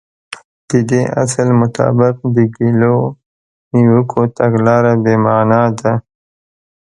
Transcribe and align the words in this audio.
د 0.69 0.71
دې 0.89 1.03
اصل 1.23 1.47
مطابق 1.61 2.15
د 2.35 2.37
ګيلو 2.55 2.95
او 3.05 3.13
نيوکو 3.75 4.21
تګلاره 4.37 4.93
بې 5.03 5.15
معنا 5.25 5.63
ده. 5.79 5.93